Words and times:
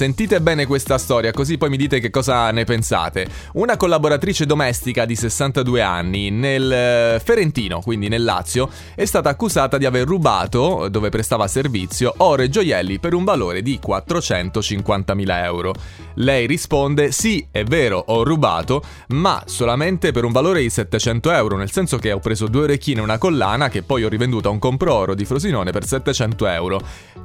sentite 0.00 0.40
bene 0.40 0.64
questa 0.64 0.96
storia, 0.96 1.30
così 1.30 1.58
poi 1.58 1.68
mi 1.68 1.76
dite 1.76 2.00
che 2.00 2.08
cosa 2.08 2.50
ne 2.52 2.64
pensate. 2.64 3.28
Una 3.52 3.76
collaboratrice 3.76 4.46
domestica 4.46 5.04
di 5.04 5.14
62 5.14 5.82
anni 5.82 6.30
nel 6.30 6.72
eh, 6.72 7.20
Ferentino, 7.22 7.80
quindi 7.80 8.08
nel 8.08 8.24
Lazio, 8.24 8.70
è 8.94 9.04
stata 9.04 9.28
accusata 9.28 9.76
di 9.76 9.84
aver 9.84 10.06
rubato, 10.06 10.88
dove 10.88 11.10
prestava 11.10 11.46
servizio, 11.48 12.14
oro 12.16 12.40
e 12.40 12.48
gioielli 12.48 12.98
per 12.98 13.12
un 13.12 13.24
valore 13.24 13.60
di 13.60 13.78
450.000 13.86 15.44
euro. 15.44 15.74
Lei 16.14 16.46
risponde: 16.46 17.12
Sì, 17.12 17.46
è 17.50 17.64
vero, 17.64 18.02
ho 18.06 18.24
rubato, 18.24 18.82
ma 19.08 19.42
solamente 19.44 20.12
per 20.12 20.24
un 20.24 20.32
valore 20.32 20.62
di 20.62 20.70
700 20.70 21.30
euro, 21.30 21.58
nel 21.58 21.70
senso 21.70 21.98
che 21.98 22.12
ho 22.12 22.20
preso 22.20 22.46
due 22.46 22.62
orecchine 22.62 23.00
e 23.00 23.02
una 23.02 23.18
collana 23.18 23.68
che 23.68 23.82
poi 23.82 24.04
ho 24.04 24.08
rivenduto 24.08 24.48
a 24.48 24.52
un 24.52 24.58
compro 24.58 24.94
oro 24.94 25.14
di 25.14 25.26
Frosinone 25.26 25.72
per 25.72 25.84
700 25.84 26.46
euro. 26.46 26.80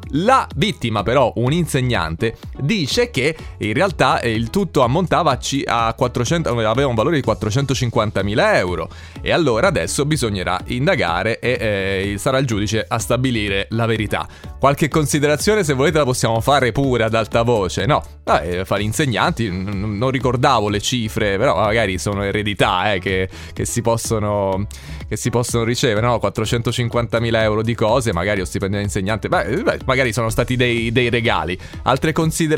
La 0.09 0.45
vittima, 0.57 1.03
però, 1.03 1.31
un 1.37 1.53
insegnante, 1.53 2.35
dice 2.65 3.09
che 3.09 3.35
in 3.57 3.73
realtà 3.73 4.19
eh, 4.19 4.31
il 4.31 4.49
tutto 4.49 4.81
ammontava 4.81 5.37
a 5.65 5.93
400, 5.93 6.49
aveva 6.49 6.87
un 6.87 6.95
valore 6.95 7.19
di 7.19 7.25
450.000 7.25 8.55
euro. 8.55 8.89
E 9.21 9.31
allora 9.31 9.67
adesso 9.67 10.05
bisognerà 10.05 10.59
indagare 10.67 11.39
e 11.39 12.13
eh, 12.13 12.17
sarà 12.17 12.37
il 12.37 12.45
giudice 12.45 12.85
a 12.87 12.99
stabilire 12.99 13.67
la 13.69 13.85
verità. 13.85 14.27
Qualche 14.59 14.87
considerazione, 14.87 15.63
se 15.63 15.73
volete, 15.73 15.97
la 15.99 16.03
possiamo 16.03 16.41
fare 16.41 16.71
pure 16.71 17.03
ad 17.03 17.13
alta 17.13 17.43
voce. 17.43 17.85
No, 17.85 18.03
Vabbè, 18.25 18.65
fare 18.65 18.81
insegnanti, 18.81 19.47
n- 19.49 19.97
non 19.99 20.09
ricordavo 20.09 20.67
le 20.67 20.81
cifre, 20.81 21.37
però 21.37 21.55
magari 21.55 21.99
sono 21.99 22.23
eredità 22.23 22.93
eh, 22.93 22.99
che, 22.99 23.29
che, 23.53 23.65
si 23.65 23.81
possono, 23.83 24.65
che 25.07 25.15
si 25.15 25.29
possono 25.29 25.63
ricevere, 25.63 26.07
no? 26.07 26.15
450.000 26.15 27.35
euro 27.35 27.61
di 27.61 27.75
cose, 27.75 28.13
magari 28.13 28.41
o 28.41 28.45
stipendio 28.45 28.79
di 28.79 28.85
insegnante, 28.85 29.29
beh, 29.29 29.61
beh, 29.61 29.79
magari 29.85 30.11
sono 30.11 30.29
stati 30.29 30.55
dei, 30.55 30.91
dei 30.91 31.11
regali. 31.11 31.55
Altre 31.83 32.13
considerazioni? 32.13 32.54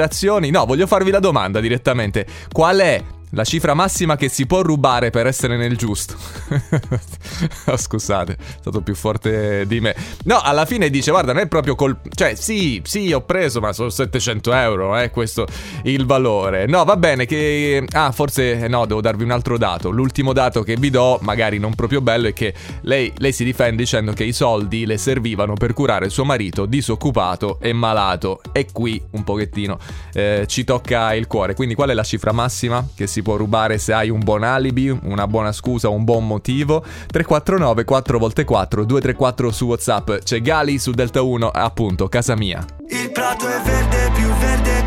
No, 0.50 0.66
voglio 0.66 0.88
farvi 0.88 1.12
la 1.12 1.20
domanda 1.20 1.60
direttamente. 1.60 2.26
Qual 2.52 2.78
è 2.80 3.04
la 3.32 3.44
cifra 3.44 3.74
massima 3.74 4.16
che 4.16 4.30
si 4.30 4.46
può 4.46 4.62
rubare 4.62 5.10
per 5.10 5.28
essere 5.28 5.58
nel 5.58 5.76
giusto. 5.76 6.16
oh, 7.66 7.78
scusate, 7.78 8.34
è 8.34 8.58
stato 8.60 8.82
più 8.82 8.96
forte 8.96 9.66
di 9.68 9.80
me. 9.80 9.96
No, 10.24 10.40
alla 10.42 10.66
fine 10.66 10.90
dice, 10.90 11.12
guarda, 11.12 11.34
non 11.34 11.42
è 11.42 11.48
proprio 11.48 11.76
colpa... 11.76 12.10
Cioè, 12.14 12.36
sì, 12.36 12.82
sì, 12.86 13.12
ho 13.12 13.22
preso, 13.22 13.60
ma 13.60 13.74
sono 13.74 13.90
700 13.90 14.54
euro, 14.54 14.98
eh, 14.98 15.12
questo 15.12 15.46
il 15.84 16.06
valore. 16.06 16.66
No, 16.68 16.84
va 16.86 16.96
bene 16.96 17.26
che... 17.26 17.86
Ah, 17.92 18.12
forse 18.12 18.68
no, 18.68 18.86
devo 18.86 19.02
darvi 19.02 19.24
un 19.24 19.32
altro 19.32 19.58
dato. 19.58 19.90
L'ultimo 19.90 20.34
dato 20.34 20.64
che 20.64 20.76
vi 20.76 20.90
do, 20.90 21.20
magari 21.22 21.60
non 21.60 21.76
proprio 21.76 22.02
bello, 22.02 22.28
è 22.28 22.34
che 22.34 22.54
lei, 22.82 23.12
lei 23.18 23.34
si 23.34 23.44
difende 23.44 23.84
dicendo 23.84 24.14
che 24.14 24.24
i 24.24 24.34
soldi 24.34 24.86
le 24.86 24.98
servivano 24.98 25.54
per 25.54 25.74
curare 25.74 26.10
suo 26.10 26.24
marito 26.24 26.66
disoccupato 26.66 27.60
e 27.60 27.74
malato. 27.74 28.42
E 28.52 28.68
qui, 28.72 29.02
un 29.12 29.24
pochettino, 29.24 29.78
eh, 30.14 30.46
ci 30.48 30.64
tocca 30.64 31.14
il 31.14 31.28
cuore. 31.28 31.54
Quindi 31.54 31.76
qual 31.76 31.90
è 31.90 31.94
la 31.94 32.04
cifra 32.04 32.32
massima 32.32 32.86
che 32.96 33.08
si 33.08 33.17
si 33.18 33.24
può 33.24 33.36
rubare 33.36 33.80
se 33.80 33.94
hai 33.94 34.10
un 34.10 34.20
buon 34.20 34.44
alibi, 34.44 34.90
una 34.90 35.26
buona 35.26 35.52
scusa, 35.52 35.90
un 35.90 36.04
buon 36.04 36.28
motivo. 36.28 36.84
349 37.08 37.84
4x4 37.84 38.84
234 38.84 39.52
su 39.52 39.66
WhatsApp. 39.66 40.12
C'è 40.24 40.42
Gali 40.42 40.78
su 40.78 40.92
Delta 40.92 41.22
1, 41.24 41.50
appunto, 41.50 42.08
casa 42.08 42.36
mia. 42.36 42.64
Il 42.90 43.12
prato 43.12 43.48
è 43.48 43.60
verde 43.64 44.12
più 44.14 44.28
verde 44.40 44.84